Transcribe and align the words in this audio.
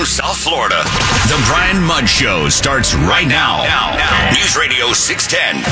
from 0.00 0.06
South 0.06 0.38
Florida. 0.38 0.82
The 1.28 1.44
Brian 1.46 1.82
Mudd 1.82 2.08
Show 2.08 2.48
starts 2.48 2.94
right 2.94 3.28
now. 3.28 3.62
Now, 3.64 3.94
now. 3.98 4.30
News 4.30 4.56
Radio 4.56 4.94
610 4.94 5.62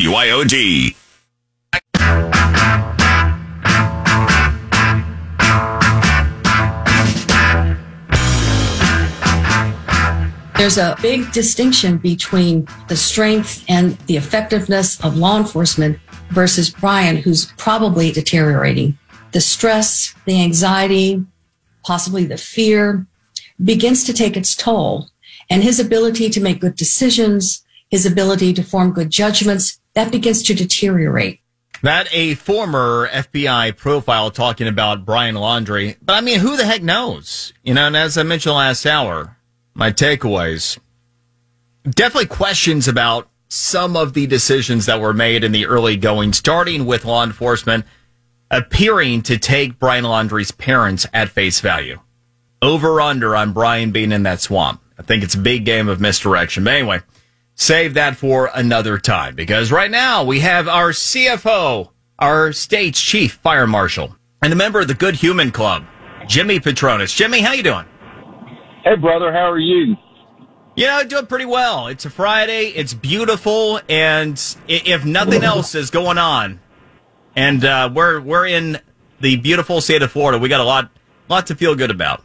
WIOD. 0.00 0.96
There's 10.56 10.76
a 10.76 10.96
big 11.00 11.30
distinction 11.30 11.98
between 11.98 12.66
the 12.88 12.96
strength 12.96 13.64
and 13.68 13.96
the 14.08 14.16
effectiveness 14.16 15.00
of 15.04 15.16
law 15.16 15.38
enforcement 15.38 16.00
versus 16.30 16.68
Brian, 16.68 17.16
who's 17.16 17.52
probably 17.52 18.10
deteriorating. 18.10 18.98
The 19.30 19.40
stress, 19.40 20.16
the 20.24 20.42
anxiety, 20.42 21.24
possibly 21.84 22.24
the 22.24 22.36
fear 22.36 23.06
begins 23.62 24.04
to 24.04 24.12
take 24.12 24.36
its 24.36 24.54
toll. 24.54 25.08
And 25.50 25.62
his 25.62 25.80
ability 25.80 26.28
to 26.30 26.40
make 26.40 26.60
good 26.60 26.76
decisions, 26.76 27.64
his 27.90 28.04
ability 28.04 28.52
to 28.54 28.62
form 28.62 28.92
good 28.92 29.10
judgments, 29.10 29.80
that 29.94 30.12
begins 30.12 30.42
to 30.44 30.54
deteriorate. 30.54 31.40
That 31.82 32.08
a 32.12 32.34
former 32.34 33.08
FBI 33.08 33.76
profile 33.76 34.30
talking 34.30 34.66
about 34.66 35.04
Brian 35.04 35.36
Laundrie. 35.36 35.96
But 36.02 36.14
I 36.14 36.20
mean, 36.20 36.40
who 36.40 36.56
the 36.56 36.66
heck 36.66 36.82
knows? 36.82 37.52
You 37.62 37.74
know, 37.74 37.86
and 37.86 37.96
as 37.96 38.18
I 38.18 38.24
mentioned 38.24 38.56
last 38.56 38.84
hour, 38.84 39.36
my 39.74 39.92
takeaways. 39.92 40.78
Definitely 41.84 42.26
questions 42.26 42.88
about 42.88 43.30
some 43.46 43.96
of 43.96 44.12
the 44.12 44.26
decisions 44.26 44.86
that 44.86 45.00
were 45.00 45.14
made 45.14 45.44
in 45.44 45.52
the 45.52 45.66
early 45.66 45.96
going, 45.96 46.32
starting 46.32 46.84
with 46.84 47.04
law 47.04 47.24
enforcement 47.24 47.86
appearing 48.50 49.22
to 49.22 49.38
take 49.38 49.78
Brian 49.78 50.04
Laundrie's 50.04 50.50
parents 50.50 51.06
at 51.12 51.28
face 51.28 51.60
value. 51.60 52.00
Over 52.60 53.00
under 53.00 53.36
on 53.36 53.52
Brian 53.52 53.92
being 53.92 54.12
in 54.12 54.24
that 54.24 54.40
swamp. 54.40 54.82
I 54.98 55.02
think 55.02 55.22
it's 55.22 55.34
a 55.34 55.38
big 55.38 55.64
game 55.64 55.88
of 55.88 56.00
misdirection. 56.00 56.64
But 56.64 56.74
anyway, 56.74 57.00
save 57.54 57.94
that 57.94 58.16
for 58.16 58.50
another 58.54 58.98
time 58.98 59.34
because 59.34 59.70
right 59.70 59.90
now 59.90 60.24
we 60.24 60.40
have 60.40 60.66
our 60.66 60.90
CFO, 60.90 61.90
our 62.18 62.52
state's 62.52 63.00
chief 63.00 63.34
fire 63.34 63.66
marshal, 63.66 64.16
and 64.42 64.52
a 64.52 64.56
member 64.56 64.80
of 64.80 64.88
the 64.88 64.94
Good 64.94 65.16
Human 65.16 65.52
Club, 65.52 65.84
Jimmy 66.26 66.58
Patronis. 66.58 67.14
Jimmy, 67.14 67.40
how 67.40 67.52
you 67.52 67.62
doing? 67.62 67.86
Hey, 68.82 68.96
brother, 68.96 69.32
how 69.32 69.50
are 69.50 69.58
you? 69.58 69.96
You 70.74 70.86
know, 70.86 71.04
doing 71.04 71.26
pretty 71.26 71.44
well. 71.44 71.88
It's 71.88 72.04
a 72.04 72.10
Friday. 72.10 72.66
It's 72.68 72.94
beautiful, 72.94 73.80
and 73.88 74.40
if 74.68 75.04
nothing 75.04 75.42
else 75.42 75.74
is 75.74 75.90
going 75.90 76.18
on, 76.18 76.60
and 77.34 77.64
uh, 77.64 77.90
we're 77.92 78.20
we're 78.20 78.46
in 78.46 78.78
the 79.20 79.36
beautiful 79.36 79.80
state 79.80 80.02
of 80.02 80.12
Florida, 80.12 80.38
we 80.38 80.48
got 80.48 80.60
a 80.60 80.64
lot 80.64 80.90
lot 81.28 81.48
to 81.48 81.56
feel 81.56 81.74
good 81.74 81.90
about. 81.90 82.22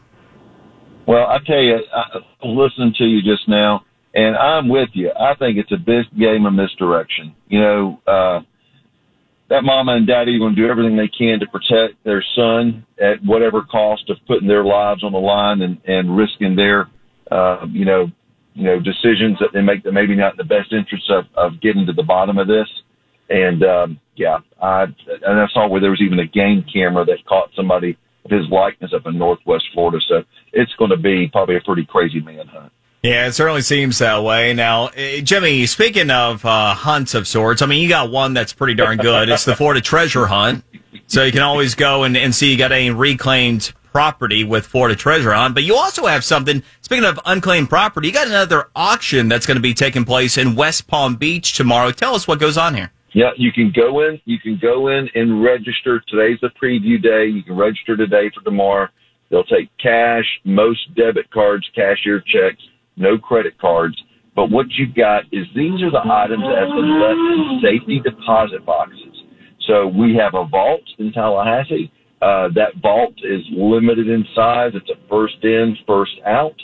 Well, 1.06 1.28
I 1.28 1.40
tell 1.46 1.62
you, 1.62 1.80
I 1.94 2.48
listened 2.48 2.96
to 2.96 3.04
you 3.04 3.22
just 3.22 3.48
now, 3.48 3.84
and 4.14 4.36
I'm 4.38 4.70
with 4.70 4.90
you. 4.94 5.12
I 5.12 5.36
think 5.36 5.58
it's 5.58 5.72
a 5.72 5.78
big 5.78 6.06
game 6.18 6.45
of 6.45 6.54
misdirection. 6.54 7.36
You 7.48 7.60
know, 7.60 8.02
uh, 8.08 8.40
that 9.50 9.64
mama 9.64 9.95
and 9.95 10.08
daddy 10.08 10.36
are 10.36 10.40
going 10.40 10.56
to 10.56 10.62
do 10.62 10.70
everything 10.70 10.95
they 10.95 11.10
can 11.10 11.40
to 11.40 11.45
protect 11.48 12.04
their 12.04 12.23
son 12.36 12.86
at 13.00 13.23
whatever 13.23 13.64
cost 13.64 14.10
of 14.10 14.18
putting 14.28 14.48
their 14.48 14.64
lives 14.64 15.04
on 15.04 15.12
the 15.12 15.20
line 15.20 15.62
and, 15.62 15.80
and 15.86 16.16
risking 16.16 16.56
their, 16.56 16.90
uh, 17.32 17.66
you 17.70 17.86
know, 17.86 18.08
you 18.54 18.64
know, 18.64 18.80
decisions 18.80 19.38
that 19.40 19.50
they 19.54 19.62
make 19.62 19.84
that 19.84 19.92
maybe 19.92 20.16
not 20.16 20.34
in 20.34 20.38
the 20.38 20.44
best 20.44 20.72
interest 20.72 21.10
of, 21.10 21.26
of 21.36 21.60
getting 21.60 21.86
to 21.86 21.94
the 21.94 22.04
bottom 22.04 22.38
of 22.38 22.48
this. 22.48 22.67
And, 23.30 23.64
um, 23.64 24.00
yeah, 24.16 24.38
I, 24.62 24.84
and 24.84 25.40
I 25.40 25.48
saw 25.54 25.67
where 25.67 25.82
there 25.82 25.90
was 25.90 26.02
even 26.02 26.20
a 26.20 26.28
game 26.28 26.64
camera 26.72 27.04
that 27.06 27.26
caught 27.28 27.50
somebody 27.56 27.98
his 28.30 28.48
likeness 28.50 28.94
up 28.94 29.06
in 29.06 29.18
Northwest 29.18 29.66
Florida. 29.74 30.00
So 30.08 30.24
it's 30.52 30.74
going 30.76 30.92
to 30.92 30.98
be 30.98 31.28
probably 31.28 31.58
a 31.58 31.62
pretty 31.62 31.86
crazy 31.86 32.22
manhunt. 32.22 32.72
Yeah, 33.04 33.28
it 33.28 33.34
certainly 33.34 33.62
seems 33.62 33.98
that 33.98 34.24
way. 34.24 34.54
Now, 34.54 34.88
eh, 34.88 35.20
Jimmy, 35.20 35.66
speaking 35.66 36.10
of 36.10 36.46
uh, 36.46 36.74
hunts 36.74 37.14
of 37.14 37.28
sorts, 37.28 37.62
I 37.62 37.66
mean, 37.66 37.82
you 37.82 37.90
got 37.90 38.10
one 38.10 38.34
that's 38.34 38.54
pretty 38.54 38.76
darn 38.76 38.98
good. 38.98 39.28
It's 39.28 39.44
the 39.44 39.58
Florida 39.58 39.82
Treasure 39.82 40.26
Hunt. 40.26 40.64
So 41.08 41.26
you 41.26 41.33
can 41.33 41.42
always 41.42 41.76
go 41.76 42.04
and, 42.04 42.16
and 42.16 42.33
see 42.33 42.50
you 42.50 42.58
got 42.58 42.72
any 42.72 42.92
reclaimed 42.92 43.73
property 43.92 44.45
with 44.45 44.66
Florida 44.66 44.95
Treasure 44.95 45.33
Hunt. 45.33 45.54
But 45.54 45.64
you 45.64 45.76
also 45.76 46.06
have 46.06 46.23
something, 46.23 46.64
speaking 46.80 47.04
of 47.04 47.20
unclaimed 47.26 47.70
property, 47.70 48.08
you 48.08 48.14
got 48.14 48.28
another 48.28 48.70
auction 48.73 49.28
that's 49.28 49.45
going 49.45 49.58
to 49.58 49.62
be 49.62 49.73
taking 49.73 50.06
place 50.06 50.38
in 50.38 50.56
West 50.56 50.88
Palm 50.88 51.17
Beach 51.17 51.58
tomorrow. 51.58 51.92
Tell 51.92 52.16
us 52.16 52.26
what 52.26 52.39
goes 52.39 52.58
on 52.58 52.73
here. 52.73 52.92
Yeah, 53.14 53.30
you 53.38 53.52
can 53.52 53.72
go 53.76 54.02
in, 54.02 54.20
you 54.26 54.40
can 54.40 54.60
go 54.62 54.88
in 54.88 55.08
and 55.14 55.44
register. 55.44 56.02
Today's 56.08 56.40
the 56.42 56.50
preview 56.62 57.02
day. 57.02 57.28
You 57.28 57.44
can 57.44 57.56
register 57.56 57.96
today 57.96 58.32
for 58.34 58.44
tomorrow. 58.44 58.88
They'll 59.30 59.44
take 59.44 59.70
cash, 59.82 60.26
most 60.44 60.80
debit 60.96 61.30
cards, 61.32 61.68
cashier 61.76 62.22
checks 62.22 62.62
no 62.98 63.18
credit 63.18 63.60
cards. 63.60 64.02
But 64.36 64.50
what 64.50 64.66
you've 64.72 64.96
got 64.96 65.26
is 65.32 65.46
these 65.56 65.82
are 65.82 65.92
the 65.92 66.02
items 66.04 66.44
have 66.44 66.70
been 66.70 67.00
left 67.00 67.64
safety 67.64 68.02
deposit 68.04 68.66
boxes. 68.66 69.24
So 69.68 69.88
we 69.88 70.16
have 70.16 70.34
a 70.34 70.45
vault 70.48 70.82
in 70.98 71.12
Tallahassee. 71.12 71.92
Uh, 72.22 72.50
that 72.56 72.74
vault 72.82 73.14
is 73.24 73.42
limited 73.52 74.08
in 74.08 74.26
size. 74.36 74.72
It's 74.74 74.90
a 74.90 75.08
first 75.08 75.44
in, 75.44 75.78
first 75.86 76.14
out. 76.26 76.56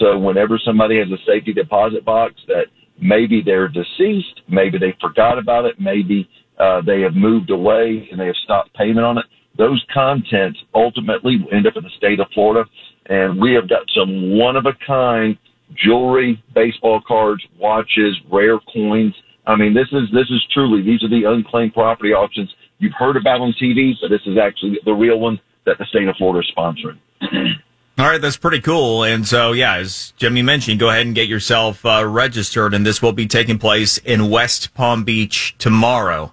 So 0.00 0.18
whenever 0.18 0.58
somebody 0.64 0.98
has 0.98 1.08
a 1.08 1.20
safety 1.26 1.52
deposit 1.52 2.04
box 2.04 2.34
that 2.48 2.66
maybe 3.00 3.42
they're 3.44 3.68
deceased, 3.68 4.40
maybe 4.48 4.78
they 4.78 4.96
forgot 5.00 5.38
about 5.38 5.64
it, 5.64 5.80
maybe 5.80 6.28
uh, 6.58 6.80
they 6.82 7.00
have 7.00 7.14
moved 7.14 7.50
away 7.50 8.08
and 8.10 8.20
they 8.20 8.26
have 8.26 8.36
stopped 8.44 8.74
payment 8.74 9.04
on 9.04 9.18
it, 9.18 9.24
those 9.58 9.84
contents 9.92 10.58
ultimately 10.74 11.38
will 11.38 11.54
end 11.54 11.66
up 11.66 11.76
in 11.76 11.84
the 11.84 11.90
state 11.96 12.20
of 12.20 12.26
Florida. 12.32 12.68
And 13.06 13.40
we 13.40 13.52
have 13.54 13.68
got 13.68 13.82
some 13.94 14.38
one 14.38 14.56
of 14.56 14.66
a 14.66 14.72
kind 14.86 15.36
jewelry, 15.74 16.42
baseball 16.54 17.00
cards, 17.06 17.42
watches, 17.58 18.16
rare 18.30 18.58
coins. 18.72 19.14
I 19.46 19.56
mean, 19.56 19.74
this 19.74 19.88
is 19.92 20.08
this 20.12 20.30
is 20.30 20.40
truly 20.52 20.82
these 20.82 21.02
are 21.02 21.08
the 21.08 21.24
unclaimed 21.26 21.74
property 21.74 22.12
auctions 22.12 22.50
you've 22.78 22.92
heard 22.96 23.16
about 23.16 23.40
on 23.40 23.54
TV, 23.60 23.92
but 24.00 24.08
this 24.08 24.20
is 24.26 24.38
actually 24.38 24.78
the 24.84 24.92
real 24.92 25.18
one 25.18 25.40
that 25.66 25.78
the 25.78 25.86
state 25.86 26.08
of 26.08 26.16
Florida 26.16 26.46
is 26.46 26.52
sponsoring. 26.56 26.98
All 27.98 28.06
right, 28.06 28.20
that's 28.20 28.38
pretty 28.38 28.60
cool. 28.60 29.04
And 29.04 29.28
so, 29.28 29.52
yeah, 29.52 29.76
as 29.76 30.14
Jimmy 30.16 30.40
mentioned, 30.42 30.80
go 30.80 30.88
ahead 30.88 31.06
and 31.06 31.14
get 31.14 31.28
yourself 31.28 31.84
uh, 31.84 32.04
registered, 32.06 32.72
and 32.72 32.86
this 32.86 33.02
will 33.02 33.12
be 33.12 33.26
taking 33.26 33.58
place 33.58 33.98
in 33.98 34.30
West 34.30 34.72
Palm 34.74 35.04
Beach 35.04 35.54
tomorrow. 35.58 36.32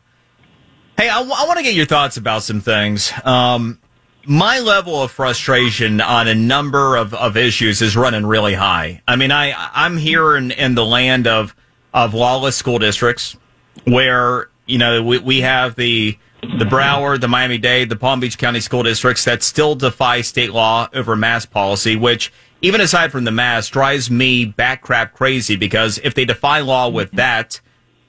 Hey, 0.97 1.09
I, 1.09 1.17
w- 1.17 1.35
I 1.37 1.45
want 1.45 1.57
to 1.57 1.63
get 1.63 1.75
your 1.75 1.85
thoughts 1.85 2.17
about 2.17 2.43
some 2.43 2.61
things. 2.61 3.11
Um, 3.25 3.79
my 4.25 4.59
level 4.59 5.01
of 5.03 5.11
frustration 5.11 5.99
on 6.01 6.27
a 6.27 6.35
number 6.35 6.95
of, 6.95 7.13
of 7.13 7.35
issues 7.35 7.81
is 7.81 7.95
running 7.95 8.25
really 8.25 8.53
high. 8.53 9.01
I 9.07 9.15
mean, 9.15 9.31
I, 9.31 9.53
I'm 9.73 9.97
here 9.97 10.37
in, 10.37 10.51
in 10.51 10.75
the 10.75 10.85
land 10.85 11.27
of, 11.27 11.55
of 11.93 12.13
lawless 12.13 12.55
school 12.55 12.79
districts 12.79 13.35
where, 13.83 14.49
you 14.65 14.77
know, 14.77 15.03
we, 15.03 15.17
we 15.19 15.41
have 15.41 15.75
the, 15.75 16.17
the 16.41 16.65
Broward, 16.65 17.21
the 17.21 17.27
Miami 17.27 17.57
Dade, 17.57 17.89
the 17.89 17.95
Palm 17.95 18.19
Beach 18.19 18.37
County 18.37 18.59
school 18.59 18.83
districts 18.83 19.25
that 19.25 19.43
still 19.43 19.75
defy 19.75 20.21
state 20.21 20.51
law 20.51 20.87
over 20.93 21.15
mask 21.15 21.51
policy, 21.51 21.95
which 21.95 22.31
even 22.61 22.81
aside 22.81 23.11
from 23.11 23.23
the 23.23 23.31
mask 23.31 23.71
drives 23.71 24.09
me 24.09 24.45
back 24.45 24.81
crap 24.81 25.13
crazy 25.13 25.55
because 25.55 25.99
if 26.03 26.13
they 26.13 26.25
defy 26.25 26.59
law 26.59 26.89
with 26.89 27.11
that, 27.11 27.61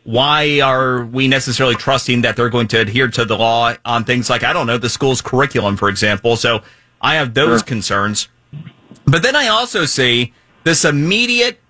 why 0.05 0.61
are 0.61 1.05
we 1.05 1.29
necessarily 1.29 1.75
trusting 1.75 2.23
that 2.23 2.37
they're 2.37 2.49
going 2.49 2.69
to 2.69 2.81
adhere 2.81 3.09
to 3.09 3.25
the 3.25 3.37
law 3.37 3.75
on 3.85 4.05
things 4.05 4.31
like, 4.31 4.43
I 4.43 4.53
don't 4.53 4.67
know, 4.67 4.79
the 4.79 4.89
school's 4.89 5.23
curriculum, 5.23 5.77
for 5.77 5.89
example? 5.89 6.37
So 6.37 6.63
I 7.01 7.17
have 7.17 7.35
those 7.35 7.61
sure. 7.61 7.67
concerns. 7.67 8.29
But 9.05 9.23
then 9.23 9.37
I 9.37 9.49
also 9.49 9.85
see 9.85 10.33
this 10.65 10.85
immediate 10.85 11.61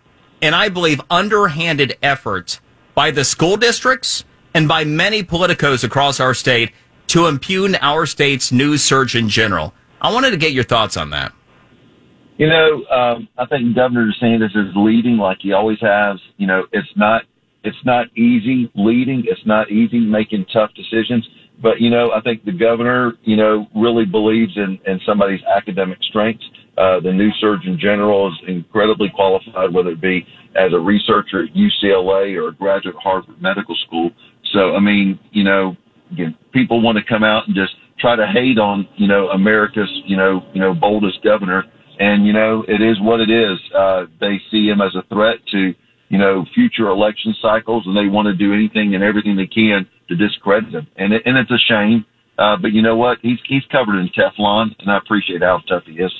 and 0.43 0.55
I 0.55 0.69
believe 0.69 1.01
underhanded 1.11 1.99
effort 2.03 2.61
by 2.95 3.11
the 3.11 3.25
school 3.25 3.57
districts 3.57 4.25
and 4.55 4.69
by 4.69 4.85
many 4.85 5.23
politicos 5.23 5.85
across 5.85 6.21
our 6.21 6.35
state 6.35 6.73
to 7.09 7.27
impugn 7.27 7.75
our 7.77 8.07
state's 8.07 8.53
news 8.53 8.83
surgeon 8.83 9.29
general. 9.29 9.75
I 10.01 10.13
wanted 10.13 10.31
to 10.31 10.37
get 10.37 10.53
your 10.53 10.65
thoughts 10.65 10.97
on 10.97 11.11
that. 11.11 11.33
You 12.39 12.49
know, 12.49 12.85
um, 12.87 13.29
I 13.37 13.45
think 13.47 13.75
Governor 13.75 14.11
DeSantis 14.11 14.57
is 14.57 14.73
leading 14.75 15.19
like 15.19 15.39
he 15.41 15.53
always 15.53 15.79
has. 15.81 16.19
You 16.39 16.47
know, 16.47 16.65
it's 16.73 16.89
not 16.97 17.23
it's 17.63 17.85
not 17.85 18.07
easy 18.17 18.71
leading. 18.75 19.25
It's 19.27 19.45
not 19.45 19.71
easy 19.71 20.01
making 20.01 20.47
tough 20.53 20.71
decisions. 20.75 21.29
But, 21.63 21.81
you 21.81 21.91
know, 21.91 22.11
I 22.13 22.23
think 22.23 22.45
the 22.45 22.53
governor, 22.53 23.13
you 23.23 23.37
know, 23.37 23.67
really 23.75 24.07
believes 24.07 24.57
in, 24.57 24.79
in 24.87 24.99
somebody's 25.05 25.43
academic 25.45 25.99
strengths. 26.09 26.45
Uh, 26.79 27.01
the 27.01 27.13
new 27.13 27.31
Surgeon 27.39 27.79
General 27.79 28.29
is 28.29 28.35
incredibly 28.49 29.11
qualified, 29.15 29.75
whether 29.75 29.91
it 29.91 30.01
be 30.01 30.27
as 30.57 30.73
a 30.73 30.79
researcher 30.79 31.45
at 31.45 31.51
UCLA 31.55 32.35
or 32.41 32.49
a 32.49 32.55
graduate 32.55 32.95
at 32.97 33.03
Harvard 33.03 33.41
Medical 33.43 33.77
School. 33.87 34.11
So, 34.53 34.75
I 34.75 34.81
mean, 34.81 35.19
you 35.33 35.45
know, 35.45 35.77
again, 36.13 36.37
people 36.53 36.83
want 36.83 36.99
to 36.99 37.05
come 37.05 37.23
out 37.23 37.47
and 37.47 37.55
just 37.55 37.75
try 37.99 38.17
to 38.17 38.27
hate 38.27 38.59
on, 38.59 38.89
you 38.97 39.07
know, 39.07 39.29
America's, 39.29 39.91
you 40.07 40.17
know, 40.17 40.43
you 40.55 40.61
know, 40.61 40.75
boldest 40.75 41.23
governor. 41.23 41.65
And, 41.99 42.27
you 42.27 42.33
know, 42.33 42.65
it 42.67 42.81
is 42.81 42.97
what 43.01 43.21
it 43.21 43.31
is. 43.31 43.59
Uh, 43.77 44.07
they 44.21 44.41
see 44.51 44.67
him 44.67 44.81
as 44.81 44.95
a 44.95 45.07
threat 45.15 45.37
to, 45.53 45.75
you 46.09 46.19
know, 46.19 46.47
future 46.55 46.89
election 46.89 47.35
cycles, 47.43 47.85
and 47.87 47.97
they 47.97 48.11
want 48.11 48.27
to 48.27 48.35
do 48.35 48.55
anything 48.55 48.95
and 48.95 49.05
everything 49.05 49.37
they 49.37 49.47
can 49.47 49.87
to 50.09 50.17
discredit 50.17 50.73
him. 50.73 50.87
And 50.97 51.13
it, 51.13 51.23
and 51.27 51.37
it's 51.37 51.51
a 51.51 51.59
shame. 51.69 52.05
Uh, 52.39 52.57
but 52.57 52.73
you 52.73 52.81
know 52.81 52.97
what? 52.97 53.19
He's 53.21 53.39
he's 53.47 53.63
covered 53.71 54.01
in 54.01 54.09
Teflon, 54.09 54.75
and 54.79 54.91
I 54.91 54.97
appreciate 54.97 55.43
how 55.43 55.61
tough 55.69 55.85
he 55.85 55.93
is. 55.93 56.13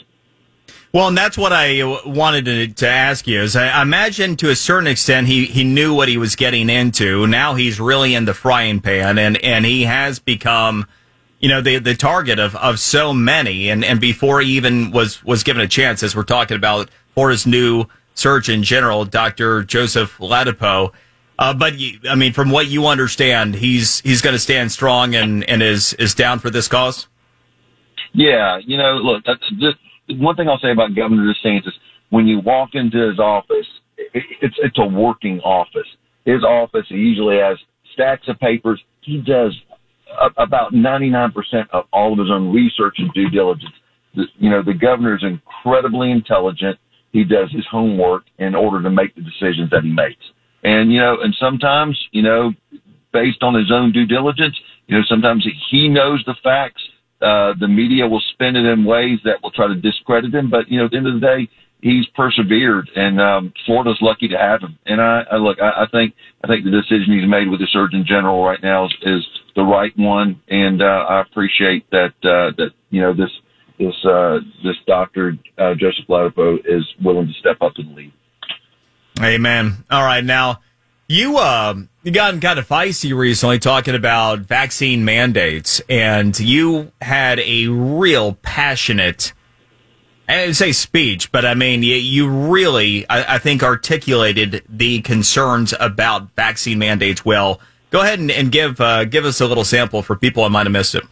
Well, 0.93 1.07
and 1.07 1.17
that's 1.17 1.39
what 1.39 1.53
I 1.53 1.85
wanted 2.05 2.45
to, 2.47 2.67
to 2.67 2.89
ask 2.89 3.29
you 3.29 3.41
is 3.41 3.55
I 3.55 3.81
imagine 3.81 4.37
to 4.39 4.51
a 4.51 4.57
certain 4.57 4.89
extent 4.89 5.29
he, 5.29 5.45
he 5.45 5.63
knew 5.63 5.95
what 5.95 6.09
he 6.09 6.19
was 6.19 6.35
getting 6.35 6.69
into. 6.69 7.29
Now 7.29 7.55
he's 7.55 7.79
really 7.79 8.17
in 8.17 8.25
the 8.25 8.35
frying 8.35 8.81
pan 8.81 9.17
and, 9.17 9.37
and 9.45 9.65
he 9.65 9.85
has 9.85 10.19
become, 10.19 10.89
you 11.39 11.49
know, 11.49 11.61
the, 11.61 11.79
the 11.79 11.95
target 11.95 12.41
of, 12.41 12.57
of 12.57 12.81
so 12.81 13.13
many. 13.13 13.69
And, 13.71 13.85
and 13.85 14.01
before 14.01 14.41
he 14.41 14.51
even 14.57 14.91
was, 14.91 15.23
was 15.23 15.45
given 15.45 15.63
a 15.63 15.69
chance, 15.69 16.03
as 16.03 16.17
we're 16.17 16.25
talking 16.25 16.57
about 16.57 16.91
for 17.15 17.31
his 17.31 17.47
new 17.47 17.85
Surgeon 18.15 18.65
General, 18.65 19.05
Dr. 19.05 19.63
Joseph 19.63 20.19
Ladapo. 20.19 20.93
Uh, 21.39 21.55
but 21.55 21.75
I 22.09 22.17
mean, 22.17 22.33
from 22.33 22.51
what 22.51 22.67
you 22.67 22.89
understand, 22.89 23.55
he's, 23.55 24.01
he's 24.01 24.23
going 24.23 24.35
to 24.35 24.41
stand 24.41 24.73
strong 24.73 25.15
and, 25.15 25.49
and 25.49 25.63
is, 25.63 25.95
is 25.95 26.17
down 26.17 26.41
for 26.41 26.51
this 26.51 26.67
cause. 26.67 27.07
Yeah. 28.13 28.59
You 28.59 28.77
know, 28.77 28.95
look, 28.97 29.25
that's 29.25 29.49
just, 29.51 29.79
one 30.19 30.37
thing 30.37 30.49
I'll 30.49 30.59
say 30.59 30.73
about 30.73 30.95
Governor 30.95 31.33
DeSantis, 31.33 31.69
is 31.69 31.75
when 32.11 32.27
you 32.27 32.41
walk 32.41 32.71
into 32.75 33.09
his 33.09 33.19
office, 33.19 33.67
it, 33.97 34.25
it's 34.41 34.57
it's 34.59 34.79
a 34.79 34.87
working 34.87 35.41
office. 35.41 35.87
His 36.25 36.45
office 36.45 36.87
usually 36.89 37.39
has 37.39 37.59
stacks 37.95 38.29
of 38.29 38.39
papers. 38.39 38.81
He 39.03 39.21
does 39.21 39.57
about 40.37 40.73
99% 40.73 41.33
of 41.73 41.85
all 41.93 42.13
of 42.13 42.19
his 42.19 42.31
own 42.31 42.53
research 42.53 42.97
and 42.99 43.13
due 43.15 43.31
diligence. 43.31 43.73
The, 44.15 44.25
you 44.39 44.51
know, 44.51 44.63
the 44.63 44.75
governor 44.75 45.15
is 45.15 45.23
incredibly 45.23 46.11
intelligent. 46.11 46.79
He 47.13 47.25
does 47.25 47.51
his 47.53 47.67
homework 47.71 48.25
in 48.39 48.55
order 48.55 48.83
to 48.83 48.91
make 48.91 49.15
the 49.15 49.23
decisions 49.23 49.71
that 49.71 49.85
he 49.85 49.93
makes. 49.93 50.23
And, 50.63 50.93
you 50.93 51.01
know, 51.01 51.19
and 51.23 51.35
sometimes, 51.41 51.99
you 52.13 52.23
know, 52.23 52.53
based 53.13 53.43
on 53.43 53.55
his 53.55 53.71
own 53.73 53.93
due 53.93 54.07
diligence, 54.07 54.59
you 54.87 54.97
know, 54.97 55.05
sometimes 55.09 55.47
he 55.71 55.89
knows 55.89 56.23
the 56.27 56.35
facts 56.43 56.83
uh, 57.23 57.55
the 57.59 57.69
media 57.69 58.07
will 58.07 58.23
spin 58.33 58.57
it 58.57 58.65
in 58.65 58.85
ways 58.85 59.19
that 59.25 59.43
will 59.43 59.51
try 59.51 59.67
to 59.67 59.75
discredit 59.75 60.35
him. 60.35 60.51
But, 60.51 60.69
you 60.69 60.79
know, 60.79 60.87
at 60.87 60.91
the 60.91 60.97
end 60.97 61.07
of 61.07 61.15
the 61.15 61.21
day, 61.21 61.49
he's 61.83 62.07
persevered 62.15 62.91
and, 62.95 63.21
um, 63.21 63.53
Florida's 63.67 63.99
lucky 64.01 64.29
to 64.29 64.37
have 64.37 64.61
him. 64.61 64.79
And 64.87 65.01
I, 65.01 65.25
I 65.31 65.37
look, 65.37 65.59
I, 65.61 65.85
I 65.85 65.87
think, 65.91 66.15
I 66.45 66.47
think 66.47 66.65
the 66.65 66.71
decision 66.71 67.19
he's 67.19 67.29
made 67.29 67.49
with 67.49 67.61
the 67.61 67.69
Surgeon 67.73 68.05
General 68.07 68.45
right 68.45 68.63
now 68.63 68.87
is, 68.87 68.93
is 69.03 69.27
the 69.57 69.63
right 69.63 69.93
one. 69.97 70.41
And, 70.49 70.83
uh, 70.83 71.05
I 71.09 71.21
appreciate 71.23 71.89
that, 71.91 72.15
uh, 72.23 72.53
that, 72.57 72.71
you 72.91 73.01
know, 73.01 73.15
this, 73.15 73.31
this, 73.79 73.95
uh, 74.05 74.41
this 74.63 74.77
doctor, 74.87 75.39
uh, 75.57 75.75
Joseph 75.75 76.07
Ladapo 76.09 76.59
is 76.67 76.85
willing 77.03 77.29
to 77.29 77.35
step 77.35 77.57
up 77.63 77.73
and 77.77 77.95
lead. 77.95 78.13
Amen. 79.23 79.85
All 79.91 80.03
right. 80.03 80.25
Now, 80.25 80.61
you 81.11 81.39
uh, 81.39 81.75
you 82.05 82.13
gotten 82.13 82.39
kind 82.39 82.61
of 82.61 82.69
feisty 82.69 83.13
recently 83.13 83.59
talking 83.59 83.97
about 83.97 84.39
vaccine 84.39 85.05
mandates, 85.05 85.83
and 85.89 86.39
you 86.39 86.93
had 87.03 87.41
a 87.41 87.67
real 87.67 88.35
passionate, 88.43 89.33
I 90.29 90.47
would 90.47 90.55
say 90.55 90.71
speech, 90.71 91.33
but 91.33 91.45
I 91.45 91.55
mean 91.55 91.83
you, 91.83 91.97
you 91.97 92.29
really, 92.29 93.09
I, 93.11 93.35
I, 93.35 93.39
think, 93.39 93.65
articulated 93.65 94.63
the 94.69 95.01
concerns 95.01 95.75
about 95.81 96.31
vaccine 96.37 96.79
mandates 96.79 97.25
well. 97.25 97.61
Go 97.91 98.03
ahead 98.03 98.21
and, 98.21 98.31
and 98.31 98.53
give 98.53 98.81
uh, 98.81 99.05
give 99.05 99.25
us 99.25 99.41
a 99.41 99.49
little 99.49 99.65
sample 99.65 100.03
for 100.03 100.15
people 100.15 100.45
who 100.45 100.51
might 100.51 100.67
have 100.67 100.73
missed 100.73 100.95
it. 100.95 101.03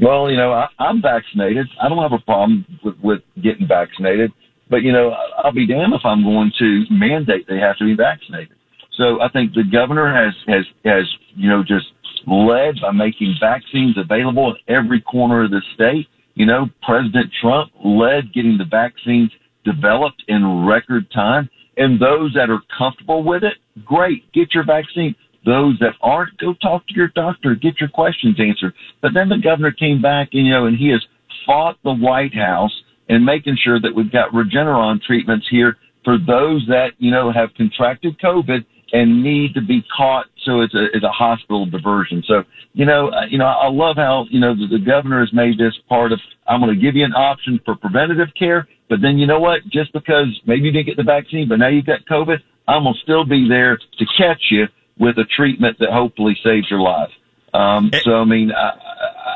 Well, 0.00 0.28
you 0.28 0.36
know, 0.36 0.52
I, 0.52 0.66
I'm 0.80 1.00
vaccinated. 1.00 1.68
I 1.80 1.88
don't 1.88 1.98
have 1.98 2.12
a 2.12 2.24
problem 2.24 2.66
with, 2.82 2.98
with 2.98 3.20
getting 3.40 3.68
vaccinated, 3.68 4.32
but 4.68 4.78
you 4.78 4.90
know, 4.90 5.10
I'll 5.38 5.52
be 5.52 5.64
damned 5.64 5.94
if 5.94 6.04
I'm 6.04 6.24
going 6.24 6.50
to 6.58 6.84
mandate 6.90 7.46
they 7.48 7.58
have 7.58 7.78
to 7.78 7.84
be 7.84 7.94
vaccinated. 7.94 8.56
So 9.00 9.18
I 9.22 9.30
think 9.30 9.54
the 9.54 9.64
governor 9.64 10.12
has, 10.12 10.34
has, 10.46 10.66
has, 10.84 11.08
you 11.34 11.48
know, 11.48 11.62
just 11.62 11.86
led 12.26 12.74
by 12.82 12.92
making 12.92 13.34
vaccines 13.40 13.96
available 13.96 14.54
in 14.54 14.74
every 14.74 15.00
corner 15.00 15.44
of 15.44 15.50
the 15.50 15.62
state. 15.74 16.06
You 16.34 16.44
know, 16.44 16.68
President 16.82 17.32
Trump 17.40 17.72
led 17.82 18.34
getting 18.34 18.58
the 18.58 18.66
vaccines 18.70 19.30
developed 19.64 20.22
in 20.28 20.66
record 20.66 21.10
time. 21.12 21.48
And 21.78 21.98
those 21.98 22.34
that 22.34 22.50
are 22.50 22.60
comfortable 22.76 23.24
with 23.24 23.42
it, 23.42 23.54
great, 23.86 24.30
get 24.34 24.52
your 24.52 24.66
vaccine. 24.66 25.14
Those 25.46 25.78
that 25.78 25.94
aren't, 26.02 26.36
go 26.36 26.52
talk 26.60 26.86
to 26.88 26.94
your 26.94 27.08
doctor, 27.14 27.54
get 27.54 27.80
your 27.80 27.88
questions 27.88 28.36
answered. 28.38 28.74
But 29.00 29.12
then 29.14 29.30
the 29.30 29.40
governor 29.42 29.72
came 29.72 30.02
back, 30.02 30.28
and, 30.32 30.46
you 30.46 30.52
know, 30.52 30.66
and 30.66 30.76
he 30.76 30.90
has 30.90 31.02
fought 31.46 31.78
the 31.84 31.94
White 31.94 32.34
House 32.34 32.72
and 33.08 33.24
making 33.24 33.56
sure 33.64 33.80
that 33.80 33.94
we've 33.94 34.12
got 34.12 34.32
Regeneron 34.32 35.00
treatments 35.00 35.46
here 35.50 35.78
for 36.04 36.18
those 36.18 36.66
that, 36.68 36.90
you 36.98 37.10
know, 37.10 37.32
have 37.32 37.48
contracted 37.56 38.20
COVID 38.20 38.66
and 38.92 39.22
need 39.22 39.54
to 39.54 39.60
be 39.60 39.84
caught. 39.96 40.26
So 40.44 40.60
it's 40.60 40.74
a, 40.74 40.86
it's 40.92 41.04
a 41.04 41.10
hospital 41.10 41.66
diversion. 41.66 42.22
So, 42.26 42.44
you 42.72 42.84
know, 42.84 43.08
uh, 43.08 43.26
you 43.28 43.38
know, 43.38 43.46
I 43.46 43.68
love 43.68 43.96
how, 43.96 44.26
you 44.30 44.40
know, 44.40 44.54
the, 44.54 44.66
the 44.66 44.84
governor 44.84 45.20
has 45.20 45.32
made 45.32 45.58
this 45.58 45.74
part 45.88 46.12
of, 46.12 46.20
I'm 46.46 46.60
going 46.60 46.74
to 46.74 46.80
give 46.80 46.96
you 46.96 47.04
an 47.04 47.12
option 47.12 47.60
for 47.64 47.76
preventative 47.76 48.28
care. 48.38 48.66
But 48.88 49.00
then 49.00 49.18
you 49.18 49.26
know 49.26 49.38
what? 49.38 49.62
Just 49.70 49.92
because 49.92 50.28
maybe 50.46 50.62
you 50.62 50.72
didn't 50.72 50.86
get 50.86 50.96
the 50.96 51.04
vaccine, 51.04 51.48
but 51.48 51.56
now 51.56 51.68
you've 51.68 51.86
got 51.86 52.00
COVID, 52.10 52.38
I'm 52.66 52.82
going 52.82 52.94
to 52.94 53.00
still 53.00 53.24
be 53.24 53.48
there 53.48 53.76
to 53.76 54.04
catch 54.18 54.42
you 54.50 54.66
with 54.98 55.16
a 55.18 55.24
treatment 55.24 55.78
that 55.78 55.90
hopefully 55.90 56.36
saves 56.44 56.68
your 56.70 56.80
life. 56.80 57.10
Um, 57.54 57.90
so, 58.02 58.14
I 58.14 58.24
mean, 58.24 58.52
I, 58.52 58.70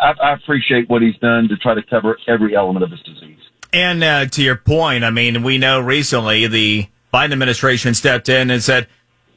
I, 0.02 0.30
I 0.30 0.32
appreciate 0.34 0.88
what 0.88 1.02
he's 1.02 1.16
done 1.18 1.48
to 1.48 1.56
try 1.56 1.74
to 1.74 1.82
cover 1.82 2.18
every 2.28 2.54
element 2.56 2.84
of 2.84 2.90
this 2.90 3.00
disease. 3.00 3.38
And 3.72 4.04
uh, 4.04 4.26
to 4.26 4.42
your 4.42 4.56
point, 4.56 5.04
I 5.04 5.10
mean, 5.10 5.42
we 5.42 5.58
know 5.58 5.80
recently 5.80 6.46
the 6.46 6.86
Biden 7.12 7.32
administration 7.32 7.94
stepped 7.94 8.28
in 8.28 8.50
and 8.50 8.62
said, 8.62 8.88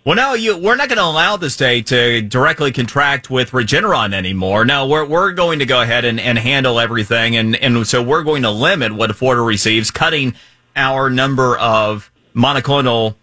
well, 0.07 0.15
no, 0.15 0.36
you, 0.36 0.57
we're 0.57 0.77
not 0.77 0.88
going 0.88 1.00
to 1.00 1.04
allow 1.04 1.36
the 1.36 1.50
state 1.50 1.88
to 1.88 2.21
directly 2.21 2.71
contract 2.71 3.30
with 3.30 3.51
Regeneron 3.51 4.13
anymore. 4.13 4.63
No, 4.63 4.88
we're, 4.88 5.04
we're 5.04 5.33
going 5.33 5.59
to 5.59 5.65
go 5.65 5.81
ahead 5.81 6.06
and, 6.06 6.18
and 6.18 6.39
handle 6.39 6.80
everything. 6.80 7.36
And, 7.36 7.57
and 7.57 7.86
so 7.86 8.01
we're 8.01 8.24
going 8.24 8.44
to 8.44 8.50
limit 8.50 8.94
what 8.94 9.13
Florida 9.18 9.42
receives, 9.42 9.92
cutting 9.92 10.36
our 10.77 11.09
number 11.09 11.57
of 11.57 12.09
monoclonal 12.33 13.15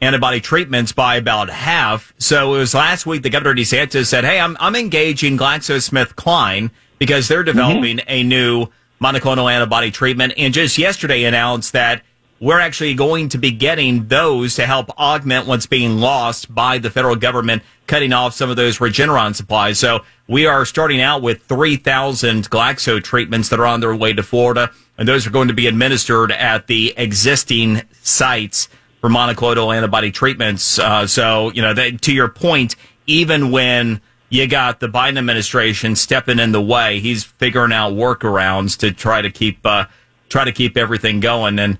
antibody 0.00 0.40
treatments 0.40 0.90
by 0.90 1.14
about 1.14 1.48
half. 1.48 2.12
So 2.18 2.56
it 2.56 2.58
was 2.58 2.74
last 2.74 3.06
week 3.06 3.22
the 3.22 3.30
Governor 3.30 3.54
DeSantis 3.54 4.06
said, 4.06 4.24
Hey, 4.24 4.40
I'm, 4.40 4.56
I'm 4.58 4.74
engaging 4.74 5.38
GlaxoSmithKline 5.38 6.72
because 6.98 7.28
they're 7.28 7.44
developing 7.44 7.98
mm-hmm. 7.98 8.10
a 8.10 8.24
new 8.24 8.66
monoclonal 9.00 9.48
antibody 9.48 9.92
treatment. 9.92 10.32
And 10.36 10.52
just 10.52 10.76
yesterday 10.76 11.22
announced 11.22 11.72
that 11.74 12.02
we're 12.42 12.58
actually 12.58 12.92
going 12.92 13.28
to 13.28 13.38
be 13.38 13.52
getting 13.52 14.08
those 14.08 14.56
to 14.56 14.66
help 14.66 14.90
augment 14.98 15.46
what's 15.46 15.66
being 15.66 15.98
lost 15.98 16.52
by 16.52 16.76
the 16.76 16.90
federal 16.90 17.14
government 17.14 17.62
cutting 17.86 18.12
off 18.12 18.34
some 18.34 18.50
of 18.50 18.56
those 18.56 18.78
Regeneron 18.78 19.36
supplies. 19.36 19.78
So 19.78 20.00
we 20.26 20.46
are 20.46 20.64
starting 20.64 21.00
out 21.00 21.22
with 21.22 21.44
3,000 21.44 22.50
Glaxo 22.50 23.00
treatments 23.00 23.48
that 23.50 23.60
are 23.60 23.66
on 23.66 23.78
their 23.78 23.94
way 23.94 24.12
to 24.12 24.24
Florida, 24.24 24.72
and 24.98 25.06
those 25.06 25.24
are 25.24 25.30
going 25.30 25.46
to 25.48 25.54
be 25.54 25.68
administered 25.68 26.32
at 26.32 26.66
the 26.66 26.92
existing 26.96 27.82
sites 28.02 28.68
for 29.00 29.08
monoclonal 29.08 29.72
antibody 29.72 30.10
treatments. 30.10 30.80
Uh, 30.80 31.06
so, 31.06 31.52
you 31.52 31.62
know, 31.62 31.72
to 31.74 32.12
your 32.12 32.28
point, 32.28 32.74
even 33.06 33.52
when 33.52 34.00
you 34.30 34.48
got 34.48 34.80
the 34.80 34.88
Biden 34.88 35.16
administration 35.16 35.94
stepping 35.94 36.40
in 36.40 36.50
the 36.50 36.60
way, 36.60 36.98
he's 36.98 37.22
figuring 37.22 37.72
out 37.72 37.92
workarounds 37.92 38.76
to 38.78 38.90
try 38.90 39.22
to 39.22 39.30
keep 39.30 39.64
uh, 39.64 39.84
try 40.28 40.44
to 40.44 40.52
keep 40.52 40.76
everything 40.76 41.20
going. 41.20 41.60
And 41.60 41.78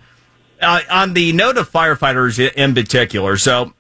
uh, 0.63 0.81
on 0.91 1.15
the 1.15 1.33
note 1.33 1.57
of 1.59 1.71
firefighters 1.71 2.39
in 2.55 2.75
particular, 2.75 3.37
so 3.37 3.73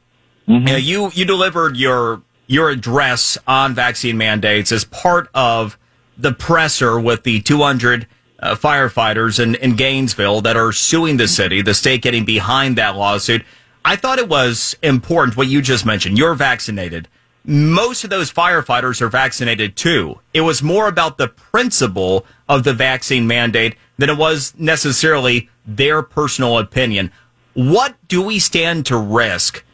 mm-hmm. 0.48 0.52
you, 0.52 0.60
know, 0.60 0.76
you 0.76 1.10
you 1.14 1.24
delivered 1.24 1.76
your 1.76 2.22
your 2.46 2.70
address 2.70 3.38
on 3.46 3.74
vaccine 3.74 4.16
mandates 4.16 4.72
as 4.72 4.84
part 4.84 5.28
of 5.34 5.78
the 6.18 6.32
presser 6.32 7.00
with 7.00 7.22
the 7.22 7.40
200 7.40 8.06
uh, 8.38 8.54
firefighters 8.54 9.42
in, 9.42 9.54
in 9.56 9.76
Gainesville 9.76 10.40
that 10.42 10.56
are 10.56 10.72
suing 10.72 11.16
the 11.16 11.28
city, 11.28 11.62
the 11.62 11.74
state 11.74 12.02
getting 12.02 12.24
behind 12.24 12.76
that 12.76 12.96
lawsuit. 12.96 13.44
I 13.84 13.96
thought 13.96 14.18
it 14.18 14.28
was 14.28 14.76
important 14.82 15.36
what 15.36 15.48
you 15.48 15.62
just 15.62 15.86
mentioned. 15.86 16.18
You're 16.18 16.34
vaccinated. 16.34 17.08
Most 17.44 18.04
of 18.04 18.10
those 18.10 18.32
firefighters 18.32 19.00
are 19.00 19.08
vaccinated 19.08 19.74
too. 19.74 20.20
It 20.32 20.42
was 20.42 20.62
more 20.62 20.86
about 20.86 21.18
the 21.18 21.28
principle 21.28 22.26
of 22.48 22.62
the 22.62 22.72
vaccine 22.72 23.26
mandate 23.26 23.76
than 23.98 24.10
it 24.10 24.16
was 24.16 24.54
necessarily 24.56 25.48
their 25.66 26.02
personal 26.02 26.58
opinion. 26.58 27.12
What 27.54 27.96
do 28.08 28.22
we 28.22 28.38
stand 28.38 28.86
to 28.86 28.96
risk 28.96 29.64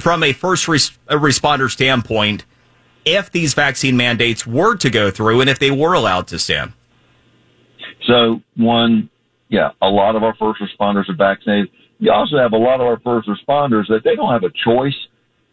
from 0.00 0.22
a 0.22 0.32
first 0.32 0.68
res- 0.68 0.98
a 1.08 1.16
responder 1.16 1.70
standpoint 1.70 2.44
if 3.04 3.30
these 3.30 3.54
vaccine 3.54 3.96
mandates 3.96 4.46
were 4.46 4.76
to 4.76 4.90
go 4.90 5.10
through 5.10 5.40
and 5.40 5.50
if 5.50 5.58
they 5.58 5.70
were 5.70 5.94
allowed 5.94 6.26
to 6.28 6.38
stand? 6.38 6.72
So, 8.06 8.40
one, 8.56 9.10
yeah, 9.48 9.70
a 9.82 9.88
lot 9.88 10.16
of 10.16 10.22
our 10.22 10.34
first 10.36 10.60
responders 10.60 11.08
are 11.08 11.16
vaccinated. 11.16 11.70
You 11.98 12.12
also 12.12 12.38
have 12.38 12.52
a 12.52 12.58
lot 12.58 12.80
of 12.80 12.86
our 12.86 13.00
first 13.00 13.28
responders 13.28 13.88
that 13.88 14.02
they 14.04 14.14
don't 14.14 14.32
have 14.32 14.44
a 14.44 14.52
choice. 14.64 14.96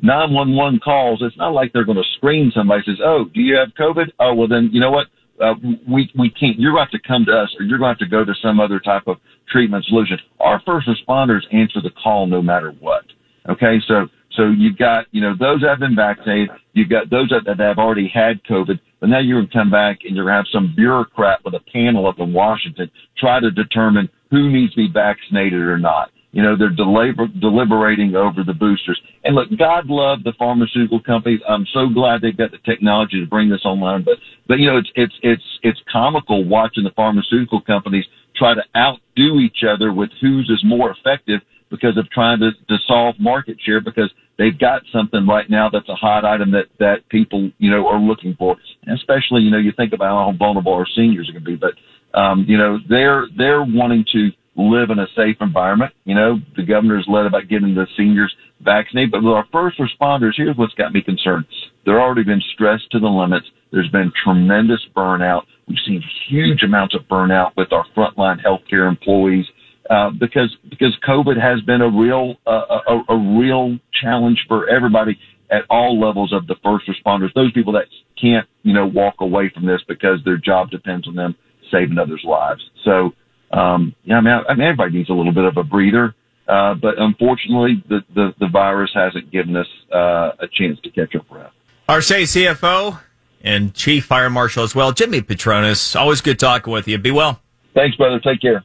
911 0.01 0.80
calls. 0.80 1.22
It's 1.22 1.38
not 1.38 1.54
like 1.54 1.72
they're 1.74 1.86
going 1.86 1.98
to 1.98 2.04
screen 2.18 2.51
somebody 2.54 2.84
says, 2.86 3.00
Oh, 3.04 3.25
do 3.34 3.42
you 3.42 3.56
have 3.56 3.70
COVID? 3.80 4.12
Oh, 4.20 4.34
well 4.34 4.48
then, 4.48 4.70
you 4.72 4.80
know 4.80 4.92
what? 4.92 5.08
Uh, 5.42 5.54
we 5.88 6.10
we 6.18 6.30
can't. 6.30 6.60
You're 6.60 6.72
going 6.72 6.88
to 6.88 6.92
have 6.92 7.01
to 7.01 7.08
come 7.08 7.25
to 7.25 7.32
us, 7.32 7.54
or 7.60 7.65
you're 7.65 7.77
going 7.77 7.96
to 7.96 8.00
have 8.00 8.10
to 8.10 8.12
go 8.12 8.24
to 8.24 8.34
some 8.42 8.60
other 8.60 8.80
type 8.80 9.04
of 9.08 9.18
treatment 9.51 9.86
solution. 9.86 10.18
Our 10.39 10.62
first 10.65 10.88
responders 10.88 11.42
answer 11.51 11.82
the 11.82 11.92
call 11.92 12.27
no 12.27 12.42
matter 12.42 12.72
what. 12.80 13.04
Okay, 13.50 13.77
so 13.88 14.08
so 14.36 14.50
you've 14.50 14.77
got 14.77 15.06
you 15.12 15.22
know 15.22 15.36
those 15.38 15.62
that 15.62 15.70
have 15.70 15.80
been 15.80 15.96
vaccinated, 15.96 16.50
you've 16.74 16.89
got 16.89 17.10
those 17.10 17.30
that, 17.30 17.44
that 17.46 17.60
have 17.60 17.77
already 17.77 18.08
had 18.08 18.44
COVID, 18.44 18.80
but 19.00 19.10
now 19.10 19.20
you're 19.20 19.39
going 19.39 19.50
to 19.50 19.54
come 19.54 19.72
back 19.72 20.00
and 20.04 20.15
you're 20.15 20.25
going 20.25 20.34
to 20.34 20.38
have 20.38 20.51
some 20.51 20.74
bureaucrat 20.75 21.44
with 21.44 21.54
a 21.54 21.60
panel 21.72 22.08
up 22.08 22.20
in 22.20 22.34
Washington 22.34 22.89
try 23.18 23.39
to 23.39 23.51
determine 23.51 24.10
who 24.32 24.50
needs 24.50 24.74
to 24.74 24.77
be 24.77 24.89
vaccinated 24.92 25.60
or 25.60 25.77
not. 25.77 26.12
You 26.36 26.44
know, 26.44 26.58
they're 26.58 26.70
deliber- 26.70 27.32
deliberating 27.39 28.13
over 28.13 28.44
the 28.44 28.54
boosters. 28.54 29.00
And 29.24 29.36
look, 29.36 29.48
God 29.58 29.88
love 29.88 30.22
the 30.25 30.34
pharmaceutical 30.38 31.01
companies. 31.01 31.39
I'm 31.48 31.65
so 31.74 31.88
glad 31.88 32.20
they've 32.20 32.36
got 32.36 32.51
the 32.51 32.58
technology 32.65 33.22
to 33.22 33.25
bring 33.25 33.50
this 33.50 33.63
online. 33.63 34.04
But, 34.04 34.15
but 34.46 34.60
you 34.60 34.68
know, 34.68 34.77
it's, 34.77 34.92
it's, 34.96 35.13
it's, 35.24 35.44
it's 35.63 35.80
comical 35.89 36.44
watching 36.44 36.84
the 36.84 36.92
pharmaceutical 36.92 37.62
companies 37.62 38.04
try 38.36 38.54
to 38.54 38.62
outdo 38.75 39.39
each 39.39 39.63
other 39.63 39.94
with 39.94 40.10
whose 40.20 40.50
is 40.50 40.62
more 40.65 40.92
effective 40.92 41.39
because 41.70 41.98
of 41.98 42.10
trying 42.10 42.42
to, 42.42 42.51
to 42.68 42.75
solve 42.86 43.15
market 43.18 43.56
share 43.65 43.80
because 43.80 44.12
they've 44.38 44.60
got 44.60 44.82
something 44.92 45.25
right 45.25 45.50
now 45.50 45.70
that's 45.72 45.88
a 45.88 45.96
hot 45.96 46.25
item 46.25 46.51
that, 46.51 46.65
that 46.80 47.08
people, 47.08 47.50
you 47.60 47.72
know, 47.72 47.88
are 47.88 47.98
looking 47.98 48.36
for. 48.38 48.58
And 48.86 48.98
especially, 48.98 49.42
you 49.42 49.51
know, 49.51 49.58
you 49.58 49.72
think 49.72 49.94
about 49.94 50.10
how 50.10 50.38
vulnerable 50.38 50.74
our 50.74 50.88
seniors 50.98 51.30
are 51.30 51.32
going 51.32 51.46
to 51.46 51.50
be, 51.50 51.56
but, 51.56 52.20
um, 52.20 52.44
you 52.46 52.58
know, 52.58 52.77
they're, 52.89 53.27
they're 53.38 53.63
wanting 53.63 54.04
to, 54.12 54.32
live 54.56 54.90
in 54.90 55.00
a 55.00 55.08
safe 55.16 55.38
environment. 55.42 55.94
You 56.06 56.16
know, 56.16 56.40
the 56.56 56.64
governor's 56.64 57.06
led 57.08 57.26
about 57.26 57.50
getting 57.50 57.76
the 57.76 57.88
seniors 57.98 58.34
vaccinated, 58.62 59.12
but 59.12 59.24
with 59.24 59.34
our 59.34 59.46
first 59.52 59.80
responders, 59.80 60.34
here's 60.36 60.58
what's 60.58 60.74
got 60.76 60.94
me 60.94 61.02
concerned. 61.02 61.46
They're 61.86 62.02
already 62.02 62.24
been 62.24 62.42
stressed 62.54 62.90
to 62.92 63.00
the 63.00 63.08
limits. 63.08 63.46
There's 63.72 63.90
been 63.90 64.12
tremendous 64.24 64.80
burnout. 64.96 65.42
We've 65.68 65.78
seen 65.86 66.04
huge 66.30 66.64
amounts 66.64 66.96
of 66.96 67.02
burnout 67.04 67.52
with 67.58 67.74
our 67.74 67.86
frontline 67.96 68.38
healthcare 68.44 68.88
employees. 68.88 69.46
Uh, 69.88 70.10
because 70.20 70.56
because 70.68 70.98
COVID 71.08 71.40
has 71.40 71.62
been 71.62 71.82
a 71.82 71.90
real 71.90 72.36
uh, 72.48 72.80
a, 72.88 73.14
a 73.14 73.38
real 73.38 73.78
challenge 74.02 74.44
for 74.48 74.68
everybody 74.68 75.16
at 75.52 75.62
all 75.70 76.00
levels 76.00 76.34
of 76.34 76.48
the 76.48 76.56
first 76.64 76.90
responders. 76.90 77.32
Those 77.36 77.52
people 77.52 77.74
that 77.74 77.86
can't 78.20 78.48
you 78.64 78.74
know 78.74 78.88
walk 78.88 79.16
away 79.20 79.52
from 79.54 79.68
this 79.68 79.82
because 79.88 80.20
their 80.26 80.38
job 80.38 80.72
depends 80.72 81.08
on 81.08 81.14
them 81.14 81.36
saving 81.72 82.00
others' 82.00 82.24
lives. 82.26 82.62
So 82.84 83.14
um, 83.52 83.96
yeah, 84.04 84.18
I 84.18 84.22
mean, 84.22 84.34
I, 84.34 84.52
I 84.52 84.56
mean, 84.56 84.68
everybody 84.68 84.98
needs 84.98 85.10
a 85.10 85.14
little 85.14 85.34
bit 85.34 85.46
of 85.46 85.58
a 85.58 85.64
breather. 85.64 86.16
Uh, 86.48 86.75
but 86.75 87.00
unfortunately, 87.00 87.84
the, 87.90 88.02
the, 88.14 88.34
the, 88.40 88.48
virus 88.48 88.92
hasn't 88.94 89.32
given 89.32 89.56
us 89.56 89.66
uh, 89.92 90.32
a 90.38 90.48
chance 90.52 90.80
to 90.82 90.92
catch 90.92 91.16
up 91.16 91.28
breath. 91.28 91.52
Our 91.90 92.02
state 92.02 92.28
CFO 92.28 93.00
and 93.42 93.74
Chief 93.74 94.06
Fire 94.06 94.30
Marshal 94.30 94.64
as 94.64 94.75
well, 94.75 94.92
Jimmy 94.92 95.22
Patronis. 95.22 95.96
Always 96.00 96.22
good 96.22 96.38
talking 96.38 96.72
with 96.72 96.88
you. 96.88 97.00
Be 97.00 97.10
well. 97.10 97.40
Thanks, 97.74 97.98
brother. 97.98 98.20
Take 98.20 98.42
care. 98.42 98.64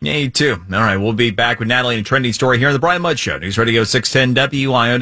Yeah, 0.00 0.14
you 0.14 0.30
too. 0.30 0.56
All 0.72 0.80
right, 0.80 0.96
we'll 0.96 1.12
be 1.12 1.30
back 1.30 1.58
with 1.58 1.68
Natalie 1.68 1.96
and 1.96 2.04
a 2.04 2.08
trending 2.08 2.32
story 2.32 2.58
here 2.58 2.68
on 2.68 2.72
the 2.72 2.78
Brian 2.78 3.02
Mudd 3.02 3.18
Show, 3.18 3.38
News 3.38 3.58
Radio 3.58 3.84
610 3.84 4.50
WIOD. 4.50 4.98